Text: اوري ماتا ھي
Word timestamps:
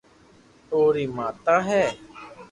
اوري 0.73 1.05
ماتا 1.17 1.57
ھي 1.67 1.83